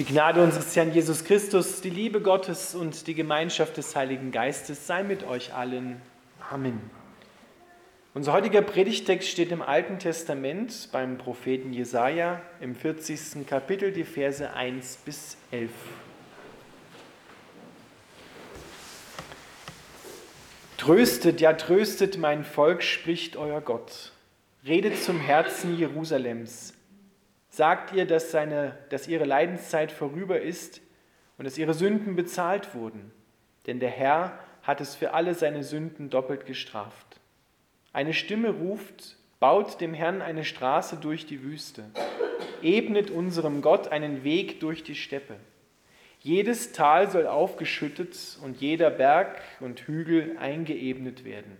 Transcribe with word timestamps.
Die 0.00 0.06
Gnade 0.06 0.42
unseres 0.42 0.74
Herrn 0.76 0.94
Jesus 0.94 1.24
Christus, 1.24 1.82
die 1.82 1.90
Liebe 1.90 2.22
Gottes 2.22 2.74
und 2.74 3.06
die 3.06 3.12
Gemeinschaft 3.12 3.76
des 3.76 3.94
Heiligen 3.94 4.32
Geistes 4.32 4.86
sei 4.86 5.02
mit 5.02 5.24
euch 5.24 5.52
allen. 5.52 6.00
Amen. 6.50 6.80
Unser 8.14 8.32
heutiger 8.32 8.62
Predigtext 8.62 9.28
steht 9.28 9.52
im 9.52 9.60
Alten 9.60 9.98
Testament 9.98 10.88
beim 10.90 11.18
Propheten 11.18 11.74
Jesaja 11.74 12.40
im 12.62 12.74
40. 12.74 13.46
Kapitel, 13.46 13.92
die 13.92 14.04
Verse 14.04 14.50
1 14.50 14.96
bis 15.04 15.36
11. 15.50 15.70
Tröstet, 20.78 21.42
ja 21.42 21.52
tröstet 21.52 22.16
mein 22.16 22.44
Volk, 22.44 22.82
spricht 22.82 23.36
euer 23.36 23.60
Gott. 23.60 24.12
Redet 24.64 24.96
zum 24.96 25.20
Herzen 25.20 25.76
Jerusalems 25.76 26.72
sagt 27.50 27.92
ihr, 27.92 28.06
dass, 28.06 28.30
seine, 28.30 28.78
dass 28.88 29.08
ihre 29.08 29.24
Leidenszeit 29.24 29.92
vorüber 29.92 30.40
ist 30.40 30.80
und 31.36 31.44
dass 31.44 31.58
ihre 31.58 31.74
Sünden 31.74 32.16
bezahlt 32.16 32.74
wurden. 32.74 33.10
Denn 33.66 33.80
der 33.80 33.90
Herr 33.90 34.38
hat 34.62 34.80
es 34.80 34.94
für 34.94 35.12
alle 35.12 35.34
seine 35.34 35.64
Sünden 35.64 36.08
doppelt 36.10 36.46
gestraft. 36.46 37.20
Eine 37.92 38.14
Stimme 38.14 38.50
ruft, 38.50 39.16
baut 39.40 39.80
dem 39.80 39.94
Herrn 39.94 40.22
eine 40.22 40.44
Straße 40.44 40.96
durch 40.96 41.26
die 41.26 41.42
Wüste, 41.42 41.84
ebnet 42.62 43.10
unserem 43.10 43.62
Gott 43.62 43.88
einen 43.88 44.22
Weg 44.22 44.60
durch 44.60 44.84
die 44.84 44.94
Steppe. 44.94 45.36
Jedes 46.20 46.72
Tal 46.72 47.10
soll 47.10 47.26
aufgeschüttet 47.26 48.38
und 48.44 48.60
jeder 48.60 48.90
Berg 48.90 49.40
und 49.60 49.80
Hügel 49.80 50.36
eingeebnet 50.38 51.24
werden. 51.24 51.56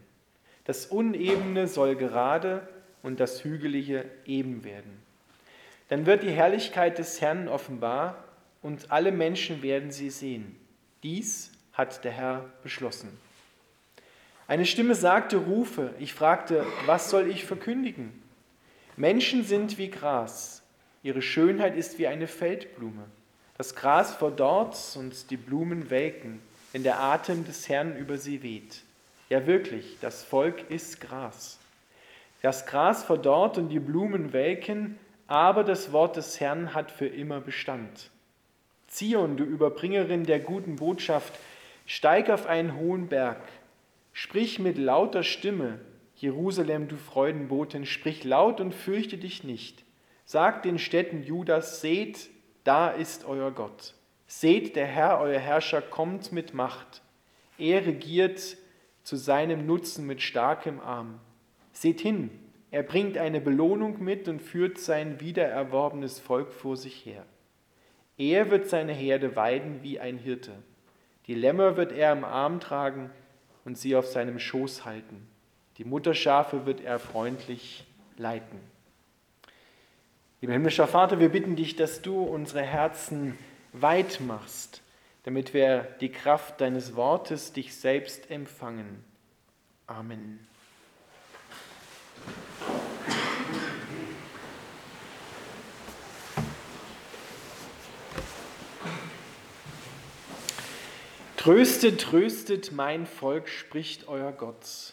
Das 0.64 0.86
Unebene 0.86 1.66
soll 1.66 1.96
gerade 1.96 2.68
und 3.02 3.18
das 3.18 3.42
Hügelige 3.42 4.04
eben 4.26 4.62
werden. 4.62 5.09
Dann 5.90 6.06
wird 6.06 6.22
die 6.22 6.30
Herrlichkeit 6.30 6.98
des 6.98 7.20
Herrn 7.20 7.48
offenbar 7.48 8.22
und 8.62 8.92
alle 8.92 9.10
Menschen 9.10 9.60
werden 9.62 9.90
sie 9.90 10.08
sehen. 10.08 10.56
Dies 11.02 11.50
hat 11.72 12.04
der 12.04 12.12
Herr 12.12 12.44
beschlossen. 12.62 13.08
Eine 14.46 14.66
Stimme 14.66 14.94
sagte, 14.94 15.36
rufe. 15.36 15.92
Ich 15.98 16.14
fragte, 16.14 16.64
was 16.86 17.10
soll 17.10 17.28
ich 17.28 17.44
verkündigen? 17.44 18.22
Menschen 18.96 19.44
sind 19.44 19.78
wie 19.78 19.90
Gras. 19.90 20.62
Ihre 21.02 21.22
Schönheit 21.22 21.76
ist 21.76 21.98
wie 21.98 22.06
eine 22.06 22.28
Feldblume. 22.28 23.04
Das 23.58 23.74
Gras 23.74 24.14
verdorrt 24.14 24.96
und 24.96 25.30
die 25.30 25.36
Blumen 25.36 25.90
welken, 25.90 26.40
wenn 26.70 26.84
der 26.84 27.00
Atem 27.00 27.44
des 27.44 27.68
Herrn 27.68 27.96
über 27.96 28.16
sie 28.16 28.44
weht. 28.44 28.82
Ja 29.28 29.46
wirklich, 29.46 29.98
das 30.00 30.22
Volk 30.22 30.70
ist 30.70 31.00
Gras. 31.00 31.58
Das 32.42 32.64
Gras 32.64 33.02
verdorrt 33.02 33.58
und 33.58 33.70
die 33.70 33.80
Blumen 33.80 34.32
welken, 34.32 34.98
aber 35.30 35.62
das 35.62 35.92
Wort 35.92 36.16
des 36.16 36.40
Herrn 36.40 36.74
hat 36.74 36.90
für 36.90 37.06
immer 37.06 37.40
Bestand. 37.40 38.10
Zion, 38.88 39.36
du 39.36 39.44
Überbringerin 39.44 40.24
der 40.24 40.40
guten 40.40 40.74
Botschaft, 40.74 41.32
steig 41.86 42.30
auf 42.30 42.46
einen 42.46 42.74
hohen 42.74 43.06
Berg, 43.06 43.40
sprich 44.12 44.58
mit 44.58 44.76
lauter 44.76 45.22
Stimme, 45.22 45.78
Jerusalem, 46.16 46.88
du 46.88 46.96
Freudenbotin, 46.96 47.86
sprich 47.86 48.24
laut 48.24 48.60
und 48.60 48.74
fürchte 48.74 49.18
dich 49.18 49.44
nicht. 49.44 49.84
Sag 50.26 50.64
den 50.64 50.80
Städten 50.80 51.22
Judas, 51.22 51.80
seht, 51.80 52.28
da 52.64 52.88
ist 52.88 53.24
euer 53.24 53.52
Gott. 53.52 53.94
Seht, 54.26 54.74
der 54.74 54.86
Herr, 54.86 55.20
euer 55.20 55.38
Herrscher, 55.38 55.80
kommt 55.80 56.32
mit 56.32 56.54
Macht. 56.54 57.02
Er 57.56 57.86
regiert 57.86 58.56
zu 59.04 59.14
seinem 59.14 59.64
Nutzen 59.64 60.08
mit 60.08 60.22
starkem 60.22 60.80
Arm. 60.80 61.20
Seht 61.72 62.00
hin, 62.00 62.30
er 62.70 62.82
bringt 62.82 63.18
eine 63.18 63.40
Belohnung 63.40 64.02
mit 64.02 64.28
und 64.28 64.40
führt 64.40 64.78
sein 64.78 65.20
wiedererworbenes 65.20 66.20
Volk 66.20 66.52
vor 66.52 66.76
sich 66.76 67.04
her. 67.04 67.24
Er 68.16 68.50
wird 68.50 68.68
seine 68.68 68.92
Herde 68.92 69.34
weiden 69.34 69.82
wie 69.82 69.98
ein 69.98 70.18
Hirte. 70.18 70.52
Die 71.26 71.34
Lämmer 71.34 71.76
wird 71.76 71.92
er 71.92 72.12
im 72.12 72.24
Arm 72.24 72.60
tragen 72.60 73.10
und 73.64 73.76
sie 73.76 73.96
auf 73.96 74.06
seinem 74.06 74.38
Schoß 74.38 74.84
halten. 74.84 75.26
Die 75.78 75.84
Mutterschafe 75.84 76.66
wird 76.66 76.80
er 76.80 76.98
freundlich 76.98 77.86
leiten. 78.16 78.60
Lieber 80.40 80.52
himmlischer 80.52 80.86
Vater, 80.86 81.18
wir 81.18 81.30
bitten 81.30 81.56
dich, 81.56 81.76
dass 81.76 82.02
du 82.02 82.22
unsere 82.22 82.62
Herzen 82.62 83.36
weit 83.72 84.20
machst, 84.20 84.82
damit 85.24 85.54
wir 85.54 85.88
die 86.00 86.10
Kraft 86.10 86.60
deines 86.60 86.96
Wortes 86.96 87.52
dich 87.52 87.74
selbst 87.74 88.30
empfangen. 88.30 89.04
Amen. 89.86 90.46
Tröstet, 101.50 102.00
tröstet 102.00 102.70
mein 102.70 103.06
Volk, 103.06 103.48
spricht 103.48 104.06
euer 104.06 104.30
Gott. 104.30 104.92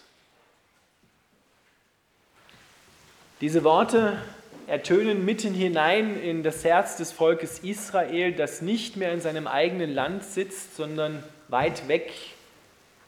Diese 3.42 3.64
Worte 3.64 4.20
ertönen 4.66 5.24
mitten 5.24 5.54
hinein 5.54 6.20
in 6.20 6.42
das 6.42 6.64
Herz 6.64 6.98
des 6.98 7.12
Volkes 7.12 7.60
Israel, 7.60 8.34
das 8.34 8.64
nicht 8.64 8.98
mehr 8.98 9.14
in 9.14 9.22
seinem 9.22 9.46
eigenen 9.46 9.94
Land 9.94 10.24
sitzt, 10.24 10.76
sondern 10.76 11.24
weit 11.48 11.88
weg 11.88 12.12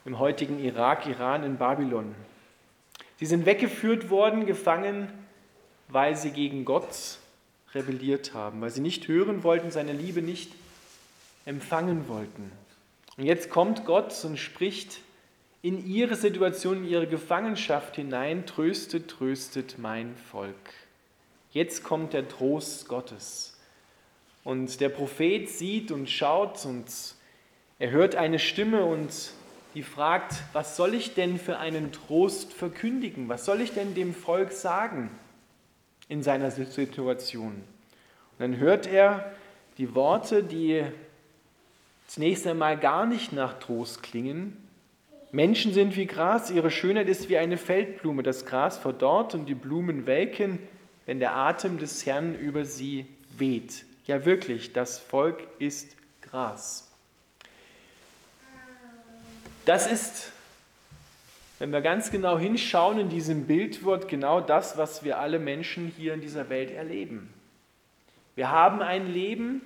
im 0.04 0.20
heutigen 0.20 0.62
Irak, 0.62 1.08
Iran, 1.08 1.42
in 1.42 1.56
Babylon. 1.56 2.14
Sie 3.18 3.26
sind 3.26 3.46
weggeführt 3.46 4.10
worden, 4.10 4.46
gefangen, 4.46 5.08
weil 5.88 6.14
sie 6.14 6.30
gegen 6.30 6.64
Gott 6.64 7.18
rebelliert 7.74 8.32
haben, 8.32 8.60
weil 8.60 8.70
sie 8.70 8.80
nicht 8.80 9.08
hören 9.08 9.42
wollten, 9.42 9.72
seine 9.72 9.92
Liebe 9.92 10.22
nicht 10.22 10.52
empfangen 11.46 12.06
wollten. 12.06 12.52
Und 13.16 13.24
jetzt 13.24 13.50
kommt 13.50 13.84
Gott 13.84 14.24
und 14.24 14.38
spricht 14.38 15.00
in 15.62 15.86
ihre 15.86 16.16
Situation, 16.16 16.84
in 16.84 16.88
ihre 16.88 17.06
Gefangenschaft 17.06 17.96
hinein, 17.96 18.46
tröstet, 18.46 19.08
tröstet 19.08 19.78
mein 19.78 20.16
Volk. 20.30 20.54
Jetzt 21.52 21.82
kommt 21.84 22.12
der 22.12 22.28
Trost 22.28 22.88
Gottes. 22.88 23.58
Und 24.44 24.80
der 24.80 24.88
Prophet 24.88 25.48
sieht 25.48 25.90
und 25.90 26.08
schaut 26.08 26.64
und 26.64 26.86
er 27.78 27.90
hört 27.90 28.14
eine 28.14 28.38
Stimme 28.38 28.84
und 28.84 29.10
die 29.74 29.82
fragt, 29.82 30.34
was 30.52 30.76
soll 30.76 30.94
ich 30.94 31.14
denn 31.14 31.38
für 31.38 31.58
einen 31.58 31.92
Trost 31.92 32.52
verkündigen? 32.52 33.28
Was 33.28 33.44
soll 33.44 33.60
ich 33.60 33.72
denn 33.72 33.94
dem 33.94 34.14
Volk 34.14 34.52
sagen 34.52 35.10
in 36.08 36.22
seiner 36.22 36.50
Situation? 36.50 37.52
Und 37.52 38.38
dann 38.38 38.56
hört 38.56 38.86
er 38.86 39.32
die 39.78 39.94
Worte, 39.94 40.42
die 40.42 40.84
zunächst 42.10 42.44
einmal 42.48 42.76
gar 42.76 43.06
nicht 43.06 43.32
nach 43.32 43.60
Trost 43.60 44.02
klingen. 44.02 44.56
Menschen 45.30 45.72
sind 45.72 45.94
wie 45.94 46.06
Gras, 46.06 46.50
ihre 46.50 46.72
Schönheit 46.72 47.08
ist 47.08 47.28
wie 47.28 47.38
eine 47.38 47.56
Feldblume. 47.56 48.24
Das 48.24 48.46
Gras 48.46 48.78
verdorrt 48.78 49.36
und 49.36 49.46
die 49.46 49.54
Blumen 49.54 50.06
welken, 50.06 50.58
wenn 51.06 51.20
der 51.20 51.36
Atem 51.36 51.78
des 51.78 52.04
Herrn 52.06 52.34
über 52.34 52.64
sie 52.64 53.06
weht. 53.38 53.84
Ja 54.06 54.24
wirklich, 54.24 54.72
das 54.72 54.98
Volk 54.98 55.46
ist 55.60 55.96
Gras. 56.20 56.90
Das 59.64 59.86
ist, 59.86 60.32
wenn 61.60 61.70
wir 61.70 61.80
ganz 61.80 62.10
genau 62.10 62.40
hinschauen 62.40 62.98
in 62.98 63.08
diesem 63.08 63.46
Bildwort, 63.46 64.08
genau 64.08 64.40
das, 64.40 64.76
was 64.76 65.04
wir 65.04 65.20
alle 65.20 65.38
Menschen 65.38 65.92
hier 65.96 66.14
in 66.14 66.20
dieser 66.20 66.48
Welt 66.48 66.72
erleben. 66.72 67.32
Wir 68.34 68.50
haben 68.50 68.82
ein 68.82 69.12
Leben, 69.12 69.62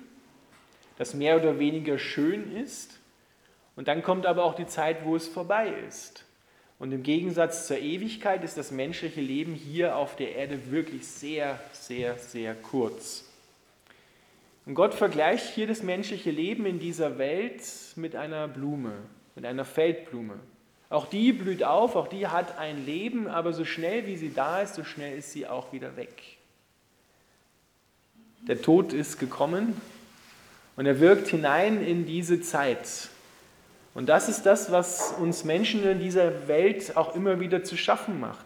das 0.97 1.13
mehr 1.13 1.37
oder 1.37 1.59
weniger 1.59 1.97
schön 1.97 2.55
ist. 2.55 2.99
Und 3.75 3.87
dann 3.87 4.03
kommt 4.03 4.25
aber 4.25 4.43
auch 4.43 4.55
die 4.55 4.67
Zeit, 4.67 5.03
wo 5.03 5.15
es 5.15 5.27
vorbei 5.27 5.73
ist. 5.87 6.25
Und 6.77 6.91
im 6.91 7.03
Gegensatz 7.03 7.67
zur 7.67 7.77
Ewigkeit 7.77 8.43
ist 8.43 8.57
das 8.57 8.71
menschliche 8.71 9.21
Leben 9.21 9.53
hier 9.53 9.95
auf 9.95 10.15
der 10.15 10.35
Erde 10.35 10.71
wirklich 10.71 11.07
sehr, 11.07 11.59
sehr, 11.71 12.17
sehr 12.17 12.53
kurz. 12.53 13.25
Und 14.65 14.75
Gott 14.75 14.93
vergleicht 14.93 15.53
hier 15.53 15.67
das 15.67 15.83
menschliche 15.83 16.31
Leben 16.31 16.65
in 16.65 16.79
dieser 16.79 17.17
Welt 17.17 17.61
mit 17.95 18.15
einer 18.15 18.47
Blume, 18.47 18.93
mit 19.35 19.45
einer 19.45 19.63
Feldblume. 19.63 20.39
Auch 20.89 21.07
die 21.07 21.33
blüht 21.33 21.63
auf, 21.63 21.95
auch 21.95 22.07
die 22.07 22.27
hat 22.27 22.57
ein 22.57 22.85
Leben, 22.85 23.27
aber 23.27 23.53
so 23.53 23.65
schnell 23.65 24.05
wie 24.07 24.17
sie 24.17 24.33
da 24.33 24.61
ist, 24.61 24.75
so 24.75 24.83
schnell 24.83 25.17
ist 25.17 25.31
sie 25.31 25.47
auch 25.47 25.71
wieder 25.71 25.95
weg. 25.95 26.37
Der 28.47 28.61
Tod 28.61 28.93
ist 28.93 29.17
gekommen 29.19 29.79
und 30.75 30.85
er 30.85 30.99
wirkt 30.99 31.27
hinein 31.27 31.83
in 31.83 32.05
diese 32.05 32.41
Zeit. 32.41 33.09
Und 33.93 34.07
das 34.07 34.27
ist 34.27 34.45
das, 34.45 34.71
was 34.71 35.13
uns 35.19 35.45
Menschen 35.45 35.83
in 35.83 35.99
dieser 35.99 36.47
Welt 36.47 36.97
auch 36.97 37.15
immer 37.15 37.39
wieder 37.39 37.63
zu 37.63 37.77
schaffen 37.77 38.19
macht. 38.19 38.45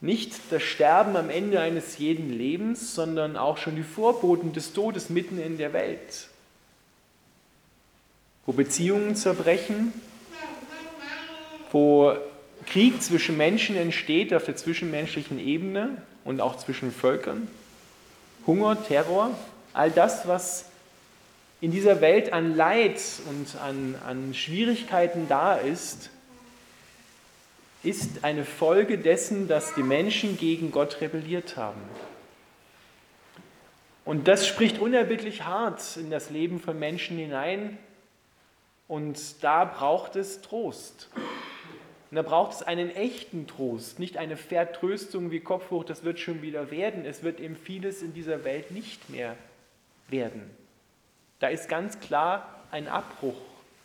Nicht 0.00 0.34
das 0.50 0.62
Sterben 0.62 1.16
am 1.16 1.30
Ende 1.30 1.60
eines 1.60 1.98
jeden 1.98 2.30
Lebens, 2.32 2.94
sondern 2.94 3.36
auch 3.36 3.58
schon 3.58 3.76
die 3.76 3.82
Vorboten 3.82 4.52
des 4.52 4.72
Todes 4.72 5.10
mitten 5.10 5.40
in 5.40 5.58
der 5.58 5.72
Welt. 5.72 6.28
Wo 8.46 8.52
Beziehungen 8.52 9.14
zerbrechen, 9.14 9.92
wo 11.70 12.14
Krieg 12.66 13.02
zwischen 13.02 13.36
Menschen 13.36 13.76
entsteht 13.76 14.34
auf 14.34 14.44
der 14.44 14.56
zwischenmenschlichen 14.56 15.38
Ebene 15.38 16.02
und 16.24 16.40
auch 16.40 16.56
zwischen 16.56 16.92
Völkern, 16.92 17.48
Hunger, 18.46 18.76
Terror, 18.84 19.30
all 19.72 19.90
das, 19.90 20.26
was 20.26 20.66
in 21.62 21.70
dieser 21.70 22.00
Welt 22.00 22.32
an 22.32 22.56
Leid 22.56 23.00
und 23.30 23.56
an, 23.62 23.94
an 24.04 24.34
Schwierigkeiten 24.34 25.28
da 25.28 25.54
ist, 25.54 26.10
ist 27.84 28.24
eine 28.24 28.44
Folge 28.44 28.98
dessen, 28.98 29.46
dass 29.46 29.72
die 29.74 29.84
Menschen 29.84 30.36
gegen 30.36 30.72
Gott 30.72 31.00
rebelliert 31.00 31.56
haben. 31.56 31.80
Und 34.04 34.26
das 34.26 34.44
spricht 34.44 34.80
unerbittlich 34.80 35.44
hart 35.44 35.96
in 35.96 36.10
das 36.10 36.30
Leben 36.30 36.58
von 36.58 36.80
Menschen 36.80 37.16
hinein. 37.16 37.78
Und 38.88 39.44
da 39.44 39.64
braucht 39.64 40.16
es 40.16 40.42
Trost. 40.42 41.10
Und 42.10 42.16
da 42.16 42.22
braucht 42.22 42.54
es 42.54 42.62
einen 42.64 42.90
echten 42.90 43.46
Trost, 43.46 44.00
nicht 44.00 44.16
eine 44.16 44.36
Vertröstung 44.36 45.30
wie 45.30 45.38
Kopf 45.38 45.70
hoch, 45.70 45.84
das 45.84 46.02
wird 46.02 46.18
schon 46.18 46.42
wieder 46.42 46.72
werden. 46.72 47.04
Es 47.06 47.22
wird 47.22 47.38
eben 47.38 47.54
vieles 47.54 48.02
in 48.02 48.14
dieser 48.14 48.42
Welt 48.42 48.72
nicht 48.72 49.10
mehr 49.10 49.36
werden. 50.08 50.61
Da 51.42 51.48
ist 51.48 51.68
ganz 51.68 51.98
klar 51.98 52.62
ein 52.70 52.86
Abbruch 52.86 53.34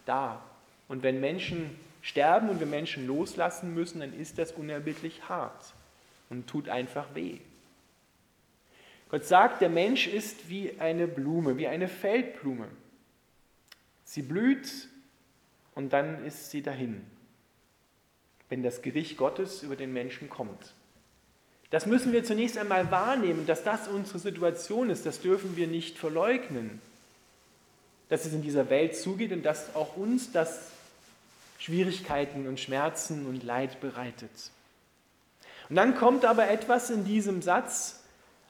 da. 0.05 0.43
Und 0.87 1.01
wenn 1.01 1.19
Menschen 1.19 1.75
sterben 2.03 2.49
und 2.49 2.59
wir 2.59 2.67
Menschen 2.67 3.07
loslassen 3.07 3.73
müssen, 3.73 3.99
dann 3.99 4.13
ist 4.13 4.37
das 4.37 4.51
unerbittlich 4.51 5.27
hart 5.27 5.73
und 6.29 6.45
tut 6.45 6.69
einfach 6.69 7.15
weh. 7.15 7.39
Gott 9.09 9.25
sagt, 9.25 9.61
der 9.61 9.69
Mensch 9.69 10.05
ist 10.05 10.49
wie 10.49 10.73
eine 10.77 11.07
Blume, 11.07 11.57
wie 11.57 11.67
eine 11.67 11.87
Feldblume. 11.87 12.67
Sie 14.05 14.21
blüht 14.21 14.87
und 15.73 15.91
dann 15.93 16.23
ist 16.25 16.51
sie 16.51 16.61
dahin, 16.61 17.03
wenn 18.49 18.61
das 18.61 18.83
Gericht 18.83 19.17
Gottes 19.17 19.63
über 19.63 19.75
den 19.75 19.93
Menschen 19.93 20.29
kommt. 20.29 20.75
Das 21.71 21.87
müssen 21.87 22.13
wir 22.13 22.23
zunächst 22.23 22.59
einmal 22.59 22.91
wahrnehmen, 22.91 23.47
dass 23.47 23.63
das 23.63 23.87
unsere 23.87 24.19
Situation 24.19 24.91
ist. 24.91 25.07
Das 25.07 25.21
dürfen 25.21 25.57
wir 25.57 25.65
nicht 25.65 25.97
verleugnen, 25.97 26.79
dass 28.09 28.25
es 28.25 28.33
in 28.33 28.41
dieser 28.41 28.69
Welt 28.69 28.95
zugeht 28.95 29.31
und 29.31 29.43
dass 29.45 29.75
auch 29.75 29.97
uns 29.97 30.31
das 30.31 30.71
Schwierigkeiten 31.59 32.47
und 32.47 32.59
Schmerzen 32.59 33.25
und 33.25 33.43
Leid 33.43 33.79
bereitet. 33.81 34.31
Und 35.69 35.75
dann 35.75 35.95
kommt 35.95 36.23
aber 36.23 36.49
etwas 36.49 36.89
in 36.89 37.03
diesem 37.03 37.41
Satz, 37.41 38.03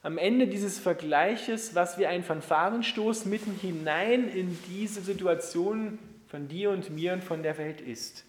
am 0.04 0.18
Ende 0.18 0.48
dieses 0.48 0.77
Vergleiches, 0.77 1.74
was 1.75 1.98
wie 1.98 2.06
ein 2.06 2.24
Fanfarenstoß 2.24 3.25
mitten 3.25 3.57
hinein 3.59 4.30
in 4.30 4.57
diese 4.69 5.01
Situation 5.01 6.00
von 6.27 6.48
dir 6.48 6.69
und 6.69 6.92
mir 6.92 7.13
und 7.13 7.24
von 7.24 7.44
der 7.44 7.57
Welt 7.57 7.81
ist. 7.81 8.24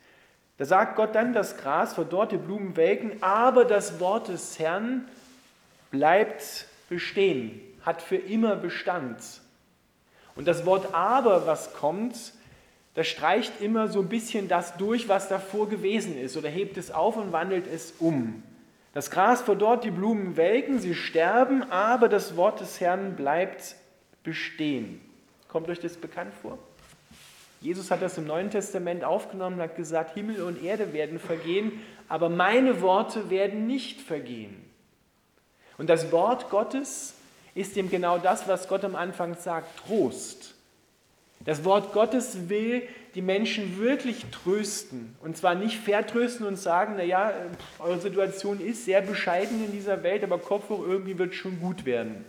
Da 0.57 0.65
sagt 0.65 0.97
Gott 0.97 1.15
dann, 1.15 1.33
das 1.33 1.57
Gras 1.57 1.95
verdorrt, 1.95 2.33
die 2.33 2.37
Blumen 2.37 2.77
welken, 2.77 3.23
aber 3.23 3.65
das 3.65 4.01
Wort 4.01 4.29
des 4.29 4.59
Herrn 4.59 5.07
bleibt 5.91 6.67
bestehen, 6.89 7.61
hat 7.83 8.03
für 8.03 8.17
immer 8.17 8.57
Bestand. 8.57 9.19
Und 10.39 10.47
das 10.47 10.65
Wort 10.65 10.95
aber, 10.95 11.49
was 11.49 11.75
kommt, 11.75 12.15
das 12.95 13.09
streicht 13.09 13.61
immer 13.61 13.89
so 13.89 13.99
ein 13.99 14.09
bisschen 14.09 14.47
das 14.47 14.77
durch, 14.77 15.09
was 15.09 15.29
davor 15.29 15.69
gewesen 15.69 16.17
ist, 16.17 16.37
oder 16.37 16.49
hebt 16.49 16.77
es 16.77 16.93
auf 16.93 17.17
und 17.17 17.33
wandelt 17.33 17.67
es 17.67 17.95
um. 17.99 18.45
Das 18.95 19.11
Gras 19.11 19.43
verdorrt, 19.43 19.83
die 19.83 19.91
Blumen 19.91 20.37
welken, 20.37 20.79
sie 20.79 20.95
sterben, 20.95 21.65
aber 21.73 22.09
das 22.09 22.37
Wort 22.37 22.61
des 22.61 22.81
Herrn 22.81 23.17
bleibt 23.17 23.75
bestehen. 24.23 25.01
Kommt 25.49 25.69
euch 25.71 25.81
das 25.81 25.97
bekannt 25.97 26.33
vor? 26.41 26.57
Jesus 27.61 27.91
hat 27.91 28.01
das 28.01 28.17
im 28.17 28.29
Neuen 28.29 28.51
Testament 28.51 29.03
aufgenommen 29.03 29.57
und 29.57 29.63
hat 29.63 29.75
gesagt, 29.75 30.15
Himmel 30.15 30.43
und 30.43 30.63
Erde 30.63 30.93
werden 30.93 31.19
vergehen, 31.19 31.81
aber 32.09 32.29
meine 32.29 32.81
Worte 32.81 33.29
werden 33.29 33.67
nicht 33.67 34.01
vergehen. 34.01 34.55
Und 35.79 35.91
das 35.91 36.13
Wort 36.13 36.49
Gottes 36.49 37.18
ist 37.59 37.77
eben 37.77 37.91
genau 37.91 38.19
das, 38.19 38.47
was 38.47 38.69
Gott 38.69 38.85
am 38.85 38.95
Anfang 38.95 39.37
sagt, 39.37 39.87
Trost. 39.87 40.55
Das 41.45 41.65
Wort 41.65 41.93
Gottes 41.93 42.49
will 42.49 42.83
die 43.15 43.23
Menschen 43.23 43.79
wirklich 43.79 44.27
trösten. 44.27 45.17
Und 45.21 45.37
zwar 45.37 45.55
nicht 45.55 45.79
vertrösten 45.79 46.47
und 46.47 46.57
sagen, 46.57 46.97
naja, 46.97 47.33
eure 47.79 48.01
Situation 48.01 48.61
ist 48.61 48.85
sehr 48.85 49.03
bescheiden 49.03 49.65
in 49.65 49.73
dieser 49.73 50.03
Welt, 50.03 50.23
aber 50.23 50.39
Kopf 50.39 50.69
hoch, 50.69 50.85
irgendwie 50.87 51.19
wird 51.19 51.33
es 51.33 51.37
schon 51.37 51.61
gut 51.61 51.85
werden. 51.85 52.25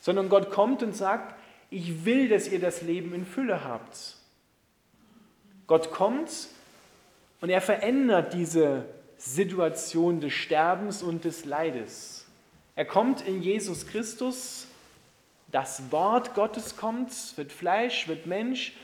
Sondern 0.00 0.28
Gott 0.28 0.50
kommt 0.50 0.82
und 0.82 0.94
sagt, 0.94 1.34
ich 1.70 2.04
will, 2.04 2.28
dass 2.28 2.48
ihr 2.48 2.60
das 2.60 2.82
Leben 2.82 3.14
in 3.14 3.26
Fülle 3.26 3.64
habt. 3.64 4.16
Gott 5.66 5.90
kommt 5.90 6.30
und 7.40 7.50
er 7.50 7.60
verändert 7.60 8.32
diese 8.32 8.84
Situation 9.18 10.20
des 10.20 10.32
Sterbens 10.32 11.02
und 11.02 11.24
des 11.24 11.44
Leides. 11.44 12.15
Er 12.76 12.84
kommt 12.84 13.26
in 13.26 13.42
Jesus 13.42 13.86
Christus, 13.86 14.66
das 15.50 15.90
Wort 15.90 16.34
Gottes 16.34 16.76
kommt, 16.76 17.10
wird 17.36 17.50
Fleisch, 17.50 18.06
wird 18.06 18.26
Mensch 18.26 18.74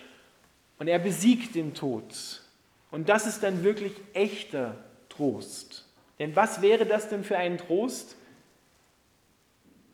und 0.78 0.88
er 0.88 0.98
besiegt 0.98 1.54
den 1.54 1.74
Tod. 1.74 2.42
Und 2.90 3.10
das 3.10 3.26
ist 3.26 3.42
dann 3.42 3.62
wirklich 3.62 3.92
echter 4.14 4.76
Trost. 5.10 5.84
Denn 6.18 6.34
was 6.34 6.62
wäre 6.62 6.86
das 6.86 7.10
denn 7.10 7.22
für 7.22 7.36
ein 7.36 7.58
Trost, 7.58 8.16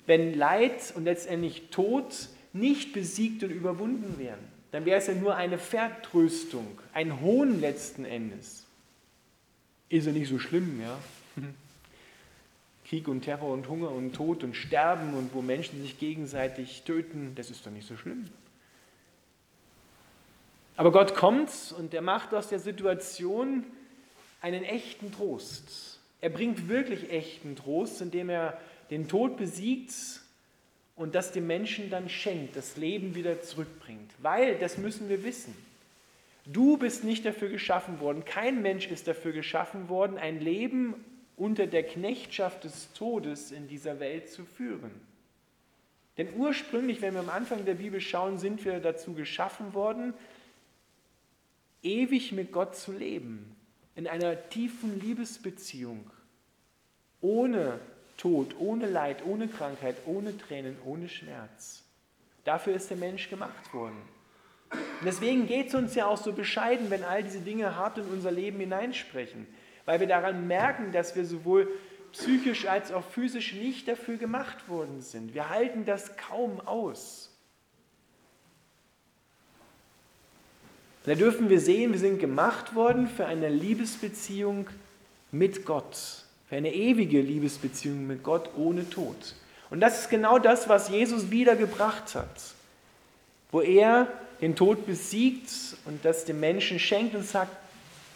wenn 0.06 0.32
Leid 0.34 0.92
und 0.94 1.04
letztendlich 1.04 1.70
Tod 1.70 2.14
nicht 2.52 2.92
besiegt 2.92 3.42
und 3.42 3.50
überwunden 3.50 4.16
wären? 4.18 4.38
Dann 4.70 4.84
wäre 4.84 4.98
es 4.98 5.08
ja 5.08 5.14
nur 5.14 5.34
eine 5.34 5.58
Vertröstung, 5.58 6.78
ein 6.92 7.20
Hohn 7.20 7.60
letzten 7.60 8.04
Endes. 8.04 8.64
Ist 9.88 10.06
ja 10.06 10.12
nicht 10.12 10.28
so 10.28 10.38
schlimm, 10.38 10.80
ja? 10.80 10.98
Krieg 12.88 13.06
und 13.06 13.20
Terror 13.20 13.52
und 13.52 13.68
Hunger 13.68 13.90
und 13.90 14.14
Tod 14.14 14.42
und 14.42 14.54
Sterben 14.54 15.12
und 15.14 15.34
wo 15.34 15.42
Menschen 15.42 15.82
sich 15.82 15.98
gegenseitig 15.98 16.84
töten, 16.84 17.32
das 17.34 17.50
ist 17.50 17.66
doch 17.66 17.70
nicht 17.70 17.86
so 17.86 17.96
schlimm. 17.98 18.30
Aber 20.76 20.90
Gott 20.90 21.14
kommt 21.14 21.74
und 21.76 21.92
er 21.92 22.00
macht 22.00 22.32
aus 22.32 22.48
der 22.48 22.60
Situation 22.60 23.64
einen 24.40 24.64
echten 24.64 25.12
Trost. 25.12 25.98
Er 26.22 26.30
bringt 26.30 26.68
wirklich 26.68 27.10
echten 27.10 27.56
Trost, 27.56 28.00
indem 28.00 28.30
er 28.30 28.58
den 28.90 29.06
Tod 29.06 29.36
besiegt 29.36 29.92
und 30.96 31.14
das 31.14 31.32
dem 31.32 31.46
Menschen 31.46 31.90
dann 31.90 32.08
schenkt, 32.08 32.56
das 32.56 32.76
Leben 32.76 33.14
wieder 33.14 33.42
zurückbringt. 33.42 34.10
Weil, 34.22 34.58
das 34.58 34.78
müssen 34.78 35.10
wir 35.10 35.24
wissen, 35.24 35.54
du 36.46 36.78
bist 36.78 37.04
nicht 37.04 37.26
dafür 37.26 37.50
geschaffen 37.50 38.00
worden, 38.00 38.24
kein 38.24 38.62
Mensch 38.62 38.86
ist 38.86 39.08
dafür 39.08 39.32
geschaffen 39.32 39.90
worden, 39.90 40.16
ein 40.16 40.40
Leben 40.40 40.94
unter 41.38 41.66
der 41.66 41.84
Knechtschaft 41.84 42.64
des 42.64 42.92
Todes 42.92 43.52
in 43.52 43.68
dieser 43.68 44.00
Welt 44.00 44.28
zu 44.28 44.44
führen. 44.44 44.90
Denn 46.16 46.28
ursprünglich, 46.36 47.00
wenn 47.00 47.14
wir 47.14 47.20
am 47.20 47.28
Anfang 47.28 47.64
der 47.64 47.74
Bibel 47.74 48.00
schauen, 48.00 48.38
sind 48.38 48.64
wir 48.64 48.80
dazu 48.80 49.14
geschaffen 49.14 49.72
worden, 49.72 50.14
ewig 51.82 52.32
mit 52.32 52.50
Gott 52.50 52.76
zu 52.76 52.92
leben, 52.92 53.54
in 53.94 54.08
einer 54.08 54.48
tiefen 54.48 55.00
Liebesbeziehung, 55.00 56.10
ohne 57.20 57.78
Tod, 58.16 58.56
ohne 58.58 58.86
Leid, 58.86 59.24
ohne 59.24 59.46
Krankheit, 59.46 59.96
ohne 60.06 60.36
Tränen, 60.36 60.76
ohne 60.84 61.08
Schmerz. 61.08 61.84
Dafür 62.44 62.74
ist 62.74 62.90
der 62.90 62.96
Mensch 62.96 63.30
gemacht 63.30 63.72
worden. 63.72 64.00
Und 64.70 65.04
deswegen 65.04 65.46
geht 65.46 65.68
es 65.68 65.74
uns 65.74 65.94
ja 65.94 66.06
auch 66.06 66.18
so 66.18 66.32
bescheiden, 66.32 66.90
wenn 66.90 67.04
all 67.04 67.22
diese 67.22 67.40
Dinge 67.40 67.76
hart 67.76 67.98
in 67.98 68.06
unser 68.06 68.32
Leben 68.32 68.58
hineinsprechen, 68.58 69.46
weil 69.88 70.00
wir 70.00 70.06
daran 70.06 70.46
merken, 70.46 70.92
dass 70.92 71.16
wir 71.16 71.24
sowohl 71.24 71.66
psychisch 72.12 72.66
als 72.66 72.92
auch 72.92 73.02
physisch 73.02 73.54
nicht 73.54 73.88
dafür 73.88 74.18
gemacht 74.18 74.68
worden 74.68 75.00
sind. 75.00 75.32
Wir 75.32 75.48
halten 75.48 75.86
das 75.86 76.14
kaum 76.18 76.60
aus. 76.60 77.34
da 81.06 81.14
dürfen 81.14 81.48
wir 81.48 81.58
sehen, 81.58 81.92
wir 81.92 81.98
sind 81.98 82.18
gemacht 82.18 82.74
worden 82.74 83.08
für 83.08 83.24
eine 83.24 83.48
Liebesbeziehung 83.48 84.68
mit 85.32 85.64
Gott, 85.64 86.26
für 86.50 86.56
eine 86.56 86.74
ewige 86.74 87.22
Liebesbeziehung 87.22 88.06
mit 88.06 88.22
Gott 88.22 88.50
ohne 88.58 88.90
Tod. 88.90 89.36
Und 89.70 89.80
das 89.80 90.00
ist 90.00 90.10
genau 90.10 90.38
das, 90.38 90.68
was 90.68 90.90
Jesus 90.90 91.30
wiedergebracht 91.30 92.14
hat, 92.14 92.54
wo 93.50 93.62
er 93.62 94.06
den 94.42 94.54
Tod 94.54 94.84
besiegt 94.84 95.50
und 95.86 96.04
das 96.04 96.26
dem 96.26 96.40
Menschen 96.40 96.78
schenkt 96.78 97.14
und 97.14 97.24
sagt, 97.24 97.56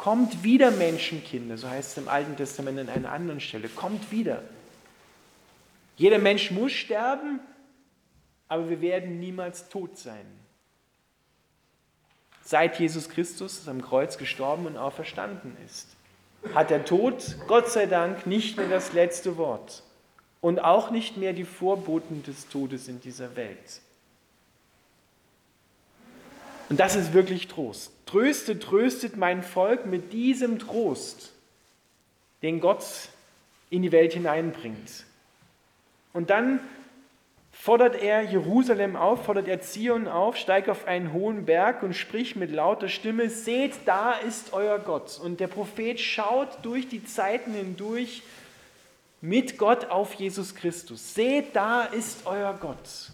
kommt 0.02 0.42
wieder 0.42 0.72
Menschenkinder, 0.72 1.56
so 1.56 1.70
heißt 1.70 1.92
es 1.92 1.98
im 2.02 2.08
Alten 2.08 2.36
Testament 2.36 2.80
an 2.80 2.88
einer 2.88 3.12
anderen 3.12 3.40
Stelle, 3.40 3.68
kommt 3.68 4.10
wieder. 4.10 4.42
Jeder 5.96 6.18
Mensch 6.18 6.50
muss 6.50 6.72
sterben, 6.72 7.38
aber 8.48 8.68
wir 8.68 8.80
werden 8.80 9.20
niemals 9.20 9.68
tot 9.68 9.96
sein 9.96 10.26
seit 12.44 12.80
Jesus 12.80 13.08
Christus 13.08 13.68
am 13.68 13.80
Kreuz 13.82 14.18
gestorben 14.18 14.66
und 14.66 14.76
auferstanden 14.76 15.56
ist, 15.64 15.86
hat 16.54 16.70
der 16.70 16.84
Tod, 16.84 17.36
Gott 17.46 17.70
sei 17.70 17.86
Dank, 17.86 18.26
nicht 18.26 18.56
mehr 18.56 18.68
das 18.68 18.92
letzte 18.92 19.36
Wort 19.36 19.84
und 20.40 20.58
auch 20.58 20.90
nicht 20.90 21.16
mehr 21.16 21.32
die 21.32 21.44
Vorboten 21.44 22.24
des 22.24 22.48
Todes 22.48 22.88
in 22.88 23.00
dieser 23.00 23.36
Welt. 23.36 23.80
Und 26.68 26.80
das 26.80 26.96
ist 26.96 27.12
wirklich 27.12 27.46
Trost. 27.46 27.92
Tröstet, 28.12 28.62
tröstet 28.62 29.16
mein 29.16 29.42
Volk 29.42 29.86
mit 29.86 30.12
diesem 30.12 30.58
Trost, 30.58 31.32
den 32.42 32.60
Gott 32.60 32.84
in 33.70 33.80
die 33.80 33.90
Welt 33.90 34.12
hineinbringt. 34.12 35.06
Und 36.12 36.28
dann 36.28 36.60
fordert 37.52 37.94
er 37.94 38.20
Jerusalem 38.20 38.96
auf, 38.96 39.24
fordert 39.24 39.48
er 39.48 39.62
Zion 39.62 40.08
auf, 40.08 40.36
steig 40.36 40.68
auf 40.68 40.86
einen 40.86 41.14
hohen 41.14 41.46
Berg 41.46 41.82
und 41.82 41.94
sprich 41.94 42.36
mit 42.36 42.50
lauter 42.50 42.90
Stimme, 42.90 43.30
seht, 43.30 43.72
da 43.86 44.12
ist 44.12 44.52
euer 44.52 44.78
Gott. 44.78 45.18
Und 45.18 45.40
der 45.40 45.48
Prophet 45.48 45.98
schaut 45.98 46.48
durch 46.60 46.90
die 46.90 47.06
Zeiten 47.06 47.54
hindurch 47.54 48.22
mit 49.22 49.56
Gott 49.56 49.86
auf 49.86 50.12
Jesus 50.12 50.54
Christus. 50.54 51.14
Seht, 51.14 51.56
da 51.56 51.84
ist 51.84 52.26
euer 52.26 52.52
Gott. 52.60 53.10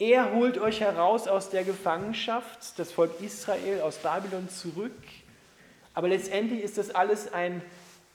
Er 0.00 0.32
holt 0.32 0.58
euch 0.58 0.80
heraus 0.80 1.28
aus 1.28 1.50
der 1.50 1.62
Gefangenschaft, 1.62 2.76
das 2.78 2.90
Volk 2.90 3.20
Israel 3.20 3.82
aus 3.82 3.98
Babylon 3.98 4.48
zurück. 4.48 4.92
Aber 5.94 6.08
letztendlich 6.08 6.62
ist 6.64 6.76
das 6.76 6.92
alles 6.92 7.32
ein 7.32 7.62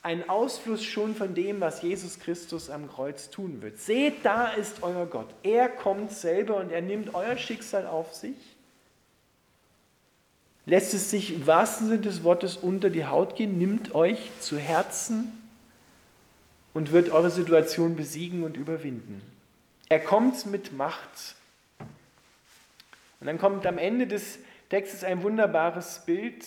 ein 0.05 0.29
Ausfluss 0.29 0.83
schon 0.83 1.15
von 1.15 1.33
dem, 1.33 1.61
was 1.61 1.81
Jesus 1.81 2.19
Christus 2.19 2.69
am 2.69 2.87
Kreuz 2.87 3.31
tun 3.31 3.63
wird. 3.63 3.79
Seht, 3.79 4.23
da 4.23 4.49
ist 4.49 4.83
euer 4.83 5.07
Gott. 5.07 5.25
Er 5.41 5.67
kommt 5.67 6.11
selber 6.11 6.57
und 6.57 6.71
er 6.71 6.83
nimmt 6.83 7.15
euer 7.15 7.35
Schicksal 7.37 7.87
auf 7.87 8.13
sich. 8.13 8.35
Lässt 10.67 10.93
es 10.93 11.09
sich 11.09 11.33
im 11.33 11.47
wahrsten 11.47 11.87
Sinne 11.87 12.01
des 12.01 12.23
Wortes 12.23 12.55
unter 12.55 12.91
die 12.91 13.07
Haut 13.07 13.35
gehen, 13.35 13.57
nimmt 13.57 13.95
euch 13.95 14.29
zu 14.39 14.59
Herzen 14.59 15.31
und 16.75 16.91
wird 16.91 17.09
eure 17.09 17.31
Situation 17.31 17.95
besiegen 17.95 18.43
und 18.43 18.57
überwinden. 18.57 19.23
Er 19.89 19.99
kommt 19.99 20.45
mit 20.45 20.71
Macht. 20.71 21.35
Und 23.19 23.27
dann 23.27 23.37
kommt 23.37 23.65
am 23.65 23.77
Ende 23.77 24.07
des 24.07 24.39
Textes 24.69 25.03
ein 25.03 25.23
wunderbares 25.23 26.03
Bild 26.05 26.45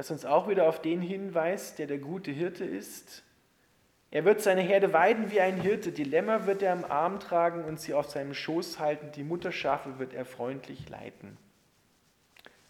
das 0.00 0.10
uns 0.10 0.24
auch 0.24 0.48
wieder 0.48 0.66
auf 0.66 0.80
den 0.80 1.02
hinweist, 1.02 1.78
der 1.78 1.86
der 1.86 1.98
gute 1.98 2.30
Hirte 2.30 2.64
ist. 2.64 3.22
Er 4.10 4.24
wird 4.24 4.40
seine 4.40 4.62
Herde 4.62 4.94
weiden 4.94 5.30
wie 5.30 5.42
ein 5.42 5.60
Hirte, 5.60 5.92
die 5.92 6.04
Lämmer 6.04 6.46
wird 6.46 6.62
er 6.62 6.72
am 6.72 6.84
Arm 6.84 7.20
tragen 7.20 7.64
und 7.64 7.78
sie 7.80 7.92
auf 7.92 8.10
seinem 8.10 8.32
Schoß 8.32 8.78
halten, 8.78 9.12
die 9.14 9.22
Mutterschafe 9.22 9.98
wird 9.98 10.14
er 10.14 10.24
freundlich 10.24 10.88
leiten. 10.88 11.36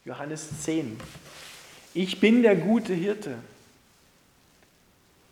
Johannes 0.05 0.65
10. 0.65 0.99
Ich 1.95 2.19
bin 2.19 2.43
der 2.43 2.57
gute 2.57 2.95
Hirte. 2.95 3.37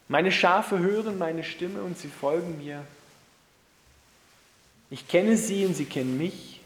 Meine 0.07 0.31
Schafe 0.31 0.79
hören 0.79 1.19
meine 1.19 1.43
Stimme 1.43 1.83
und 1.83 1.99
sie 1.99 2.09
folgen 2.09 2.59
mir. 2.59 2.85
Ich 4.89 5.09
kenne 5.09 5.37
sie 5.37 5.67
und 5.67 5.75
sie 5.75 5.85
kennen 5.85 6.17
mich. 6.17 6.58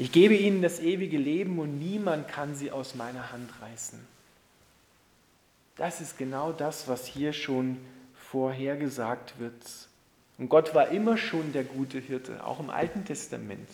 Ich 0.00 0.12
gebe 0.12 0.34
ihnen 0.34 0.62
das 0.62 0.80
ewige 0.80 1.18
Leben 1.18 1.58
und 1.58 1.78
niemand 1.78 2.26
kann 2.26 2.54
sie 2.54 2.70
aus 2.70 2.94
meiner 2.94 3.32
Hand 3.32 3.50
reißen. 3.60 4.00
Das 5.76 6.00
ist 6.00 6.16
genau 6.16 6.52
das, 6.52 6.88
was 6.88 7.04
hier 7.06 7.34
schon 7.34 7.76
vorhergesagt 8.14 9.38
wird. 9.38 9.62
Und 10.38 10.48
Gott 10.48 10.74
war 10.74 10.88
immer 10.88 11.18
schon 11.18 11.52
der 11.52 11.64
gute 11.64 11.98
Hirte, 11.98 12.42
auch 12.46 12.60
im 12.60 12.70
Alten 12.70 13.04
Testament. 13.04 13.68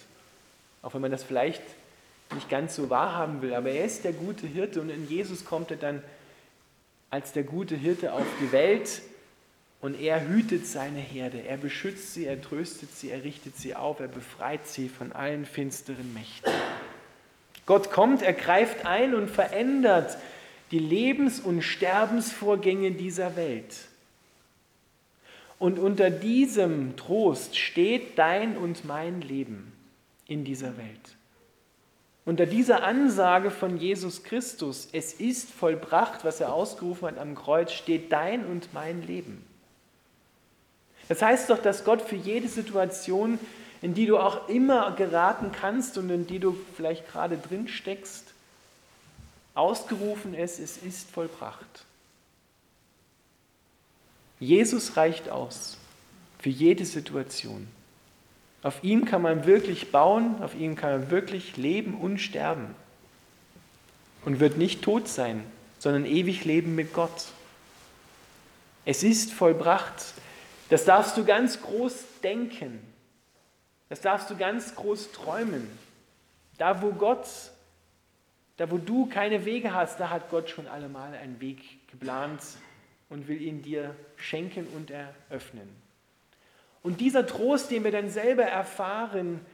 Auch 0.82 0.94
wenn 0.94 1.00
man 1.00 1.12
das 1.12 1.22
vielleicht 1.22 1.62
nicht 2.34 2.48
ganz 2.48 2.74
so 2.74 2.90
wahrhaben 2.90 3.40
will, 3.40 3.54
aber 3.54 3.70
er 3.70 3.84
ist 3.84 4.02
der 4.02 4.12
gute 4.12 4.48
Hirte 4.48 4.80
und 4.80 4.90
in 4.90 5.08
Jesus 5.08 5.44
kommt 5.44 5.70
er 5.70 5.76
dann 5.76 6.02
als 7.08 7.34
der 7.34 7.44
gute 7.44 7.76
Hirte 7.76 8.12
auf 8.12 8.26
die 8.40 8.50
Welt 8.50 9.00
und 9.80 10.00
er 10.00 10.26
hütet 10.28 10.66
seine 10.66 10.98
Herde, 10.98 11.42
er 11.42 11.56
beschützt 11.56 12.14
sie, 12.14 12.26
er 12.26 12.40
tröstet 12.40 12.92
sie, 12.92 13.10
er 13.10 13.24
richtet 13.24 13.56
sie 13.56 13.74
auf, 13.74 14.00
er 14.00 14.08
befreit 14.08 14.66
sie 14.66 14.88
von 14.88 15.12
allen 15.12 15.44
finsteren 15.44 16.12
Mächten. 16.14 16.52
Gott 17.66 17.90
kommt, 17.90 18.22
er 18.22 18.32
greift 18.32 18.86
ein 18.86 19.14
und 19.14 19.28
verändert 19.28 20.16
die 20.70 20.78
Lebens- 20.78 21.40
und 21.40 21.62
Sterbensvorgänge 21.62 22.92
dieser 22.92 23.36
Welt. 23.36 23.76
Und 25.58 25.78
unter 25.78 26.10
diesem 26.10 26.96
Trost 26.96 27.56
steht 27.56 28.18
dein 28.18 28.56
und 28.56 28.84
mein 28.84 29.20
Leben 29.20 29.72
in 30.26 30.44
dieser 30.44 30.76
Welt. 30.76 31.16
Unter 32.24 32.44
dieser 32.44 32.82
Ansage 32.82 33.50
von 33.50 33.78
Jesus 33.78 34.24
Christus, 34.24 34.88
es 34.92 35.14
ist 35.14 35.50
vollbracht, 35.50 36.24
was 36.24 36.40
er 36.40 36.52
ausgerufen 36.52 37.06
hat 37.06 37.18
am 37.18 37.36
Kreuz, 37.36 37.72
steht 37.72 38.10
dein 38.10 38.44
und 38.44 38.74
mein 38.74 39.06
Leben. 39.06 39.45
Das 41.08 41.22
heißt 41.22 41.50
doch, 41.50 41.60
dass 41.62 41.84
Gott 41.84 42.02
für 42.02 42.16
jede 42.16 42.48
Situation, 42.48 43.38
in 43.82 43.94
die 43.94 44.06
du 44.06 44.18
auch 44.18 44.48
immer 44.48 44.92
geraten 44.92 45.52
kannst 45.52 45.98
und 45.98 46.10
in 46.10 46.26
die 46.26 46.38
du 46.38 46.56
vielleicht 46.76 47.08
gerade 47.08 47.36
drin 47.36 47.68
steckst, 47.68 48.24
ausgerufen 49.54 50.34
ist, 50.34 50.58
es 50.58 50.76
ist 50.76 51.10
vollbracht. 51.10 51.84
Jesus 54.38 54.96
reicht 54.96 55.30
aus 55.30 55.78
für 56.38 56.50
jede 56.50 56.84
Situation. 56.84 57.68
Auf 58.62 58.82
ihm 58.82 59.04
kann 59.04 59.22
man 59.22 59.46
wirklich 59.46 59.92
bauen, 59.92 60.42
auf 60.42 60.54
ihm 60.54 60.76
kann 60.76 60.90
man 60.90 61.10
wirklich 61.10 61.56
leben 61.56 61.94
und 61.94 62.18
sterben. 62.18 62.74
Und 64.24 64.40
wird 64.40 64.58
nicht 64.58 64.82
tot 64.82 65.08
sein, 65.08 65.44
sondern 65.78 66.04
ewig 66.04 66.44
leben 66.44 66.74
mit 66.74 66.92
Gott. 66.92 67.26
Es 68.84 69.02
ist 69.02 69.32
vollbracht. 69.32 70.14
Das 70.68 70.84
darfst 70.84 71.16
du 71.16 71.24
ganz 71.24 71.60
groß 71.62 72.04
denken. 72.22 72.80
Das 73.88 74.00
darfst 74.00 74.30
du 74.30 74.36
ganz 74.36 74.74
groß 74.74 75.12
träumen. 75.12 75.68
Da, 76.58 76.82
wo 76.82 76.90
Gott 76.90 77.26
da, 78.56 78.70
wo 78.70 78.78
du 78.78 79.06
keine 79.06 79.44
Wege 79.44 79.74
hast, 79.74 80.00
da 80.00 80.10
hat 80.10 80.30
Gott 80.30 80.48
schon 80.48 80.66
allemal 80.66 81.14
einen 81.14 81.40
Weg 81.40 81.86
geplant 81.90 82.40
und 83.10 83.28
will 83.28 83.40
ihn 83.40 83.62
dir 83.62 83.94
schenken 84.16 84.66
und 84.74 84.90
eröffnen. 84.90 85.68
Und 86.82 87.00
dieser 87.00 87.26
Trost, 87.26 87.70
den 87.70 87.84
wir 87.84 87.90
dann 87.90 88.08
selber 88.08 88.44
erfahren, 88.44 89.44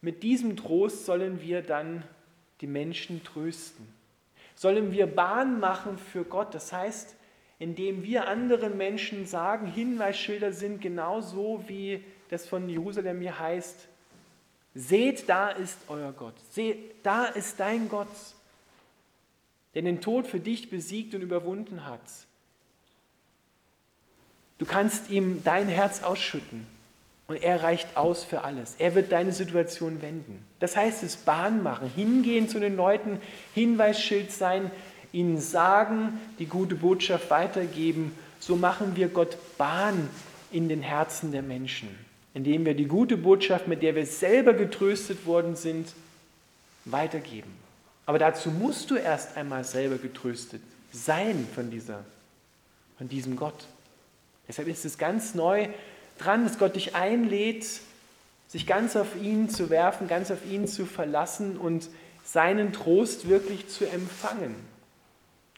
mit 0.00 0.22
diesem 0.22 0.56
Trost 0.56 1.04
sollen 1.04 1.40
wir 1.40 1.62
dann 1.62 2.04
die 2.60 2.66
Menschen 2.66 3.24
trösten. 3.24 3.92
Sollen 4.54 4.92
wir 4.92 5.06
Bahn 5.08 5.58
machen 5.58 5.98
für 5.98 6.24
Gott. 6.24 6.54
Das 6.54 6.72
heißt, 6.72 7.16
indem 7.64 8.02
wir 8.02 8.28
anderen 8.28 8.76
Menschen 8.76 9.26
sagen, 9.26 9.66
Hinweisschilder 9.66 10.52
sind 10.52 10.82
genauso 10.82 11.64
wie 11.66 12.04
das 12.28 12.46
von 12.46 12.68
Jerusalem 12.68 13.20
hier 13.22 13.38
heißt, 13.38 13.88
seht, 14.74 15.28
da 15.28 15.48
ist 15.48 15.78
euer 15.88 16.12
Gott, 16.12 16.34
seht, 16.50 16.94
da 17.02 17.24
ist 17.24 17.58
dein 17.58 17.88
Gott 17.88 18.08
der 19.74 19.82
den 19.82 20.00
Tod 20.00 20.26
für 20.26 20.40
dich 20.40 20.70
besiegt 20.70 21.14
und 21.14 21.22
überwunden 21.22 21.84
hat. 21.84 22.00
Du 24.58 24.66
kannst 24.66 25.10
ihm 25.10 25.42
dein 25.42 25.66
Herz 25.66 26.04
ausschütten 26.04 26.66
und 27.26 27.42
er 27.42 27.62
reicht 27.62 27.96
aus 27.96 28.22
für 28.22 28.42
alles. 28.42 28.76
Er 28.78 28.94
wird 28.94 29.10
deine 29.10 29.32
Situation 29.32 30.00
wenden. 30.00 30.44
Das 30.60 30.76
heißt 30.76 31.02
es 31.02 31.16
Bahn 31.16 31.62
machen, 31.62 31.90
hingehen 31.90 32.48
zu 32.48 32.60
den 32.60 32.76
Leuten, 32.76 33.20
Hinweisschild 33.54 34.30
sein, 34.30 34.70
ihnen 35.14 35.40
sagen, 35.40 36.20
die 36.38 36.46
gute 36.46 36.74
Botschaft 36.74 37.30
weitergeben. 37.30 38.12
So 38.40 38.56
machen 38.56 38.96
wir 38.96 39.08
Gott 39.08 39.38
Bahn 39.56 40.10
in 40.50 40.68
den 40.68 40.82
Herzen 40.82 41.32
der 41.32 41.42
Menschen, 41.42 41.88
indem 42.34 42.66
wir 42.66 42.74
die 42.74 42.86
gute 42.86 43.16
Botschaft, 43.16 43.68
mit 43.68 43.82
der 43.82 43.94
wir 43.94 44.06
selber 44.06 44.52
getröstet 44.52 45.24
worden 45.24 45.56
sind, 45.56 45.92
weitergeben. 46.84 47.50
Aber 48.06 48.18
dazu 48.18 48.50
musst 48.50 48.90
du 48.90 48.96
erst 48.96 49.36
einmal 49.36 49.64
selber 49.64 49.96
getröstet 49.96 50.60
sein 50.92 51.46
von, 51.54 51.70
dieser, 51.70 52.04
von 52.98 53.08
diesem 53.08 53.36
Gott. 53.36 53.66
Deshalb 54.46 54.68
ist 54.68 54.84
es 54.84 54.98
ganz 54.98 55.34
neu 55.34 55.68
dran, 56.18 56.44
dass 56.44 56.58
Gott 56.58 56.76
dich 56.76 56.94
einlädt, 56.94 57.66
sich 58.48 58.66
ganz 58.66 58.94
auf 58.94 59.16
ihn 59.20 59.48
zu 59.48 59.70
werfen, 59.70 60.06
ganz 60.06 60.30
auf 60.30 60.46
ihn 60.48 60.68
zu 60.68 60.86
verlassen 60.86 61.56
und 61.56 61.88
seinen 62.24 62.72
Trost 62.72 63.28
wirklich 63.28 63.68
zu 63.68 63.84
empfangen. 63.88 64.54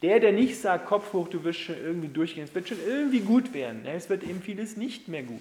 Der, 0.02 0.20
der 0.20 0.32
nicht 0.32 0.60
sagt, 0.60 0.86
Kopf 0.86 1.12
hoch, 1.12 1.28
du 1.28 1.42
wirst 1.44 1.60
schon 1.60 1.76
irgendwie 1.76 2.08
durchgehen, 2.08 2.44
es 2.44 2.54
wird 2.54 2.68
schon 2.68 2.78
irgendwie 2.86 3.20
gut 3.20 3.54
werden. 3.54 3.86
Es 3.86 4.10
wird 4.10 4.24
eben 4.24 4.42
vieles 4.42 4.76
nicht 4.76 5.08
mehr 5.08 5.22
gut. 5.22 5.40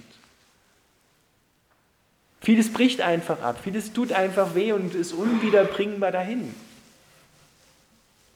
Vieles 2.41 2.71
bricht 2.71 3.01
einfach 3.01 3.41
ab, 3.41 3.59
vieles 3.63 3.91
tut 3.91 4.11
einfach 4.11 4.53
weh 4.55 4.71
und 4.71 4.93
ist 4.93 5.13
unwiederbringbar 5.13 6.11
dahin. 6.11 6.53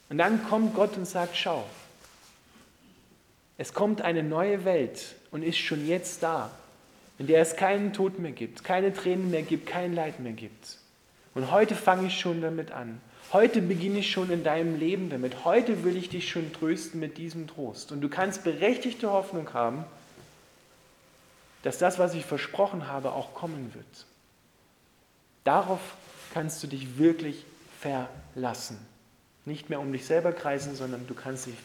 Und 0.09 0.17
dann 0.17 0.43
kommt 0.49 0.73
Gott 0.73 0.97
und 0.97 1.05
sagt, 1.05 1.37
schau, 1.37 1.63
es 3.57 3.73
kommt 3.73 4.01
eine 4.01 4.23
neue 4.23 4.65
Welt 4.65 5.15
und 5.31 5.43
ist 5.43 5.59
schon 5.59 5.87
jetzt 5.87 6.23
da, 6.23 6.49
in 7.19 7.27
der 7.27 7.41
es 7.41 7.55
keinen 7.55 7.93
Tod 7.93 8.17
mehr 8.17 8.31
gibt, 8.31 8.63
keine 8.63 8.93
Tränen 8.93 9.29
mehr 9.29 9.43
gibt, 9.43 9.67
kein 9.67 9.93
Leid 9.93 10.19
mehr 10.19 10.31
gibt. 10.31 10.77
Und 11.35 11.51
heute 11.51 11.75
fange 11.75 12.07
ich 12.07 12.19
schon 12.19 12.41
damit 12.41 12.71
an. 12.71 12.99
Heute 13.31 13.61
beginne 13.61 13.99
ich 13.99 14.11
schon 14.11 14.31
in 14.31 14.43
deinem 14.43 14.77
Leben 14.77 15.09
damit. 15.09 15.45
Heute 15.45 15.83
will 15.83 15.95
ich 15.95 16.09
dich 16.09 16.29
schon 16.29 16.51
trösten 16.51 16.99
mit 16.99 17.17
diesem 17.17 17.47
Trost. 17.47 17.91
Und 17.91 18.01
du 18.01 18.09
kannst 18.09 18.43
berechtigte 18.43 19.11
Hoffnung 19.11 19.53
haben, 19.53 19.85
dass 21.63 21.77
das, 21.77 21.99
was 21.99 22.13
ich 22.15 22.25
versprochen 22.25 22.87
habe, 22.87 23.11
auch 23.11 23.33
kommen 23.33 23.73
wird. 23.73 24.05
Darauf 25.43 25.79
kannst 26.33 26.63
du 26.63 26.67
dich 26.67 26.97
wirklich 26.97 27.45
verlassen 27.79 28.77
nicht 29.49 29.69
mehr 29.69 29.81
um 29.81 29.91
dich 29.91 30.05
selber 30.05 30.31
kreisen, 30.31 30.75
sondern 30.75 31.05
du 31.07 31.13
kannst 31.13 31.47
dich 31.47 31.55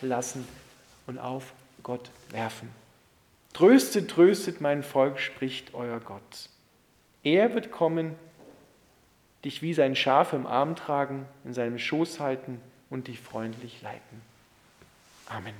verlassen 0.00 0.46
und 1.06 1.18
auf 1.18 1.52
Gott 1.82 2.10
werfen. 2.30 2.70
Tröstet, 3.52 4.10
tröstet 4.10 4.62
mein 4.62 4.82
Volk, 4.82 5.18
spricht 5.18 5.74
euer 5.74 6.00
Gott. 6.00 6.48
Er 7.22 7.52
wird 7.52 7.70
kommen, 7.70 8.14
dich 9.44 9.62
wie 9.62 9.74
sein 9.74 9.96
Schaf 9.96 10.32
im 10.32 10.46
Arm 10.46 10.76
tragen, 10.76 11.26
in 11.44 11.54
seinem 11.54 11.78
Schoß 11.78 12.20
halten 12.20 12.60
und 12.90 13.08
dich 13.08 13.20
freundlich 13.20 13.82
leiten. 13.82 14.22
Amen. 15.26 15.54